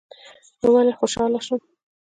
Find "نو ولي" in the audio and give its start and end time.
0.59-0.93